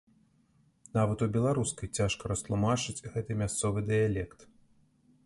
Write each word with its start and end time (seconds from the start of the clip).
Нават 0.97 1.19
у 1.25 1.27
беларускай 1.35 1.91
цяжка 1.99 2.23
растлумачыць 2.31 3.05
гэты 3.17 3.31
мясцовы 3.43 3.79
дыялект. 3.91 4.39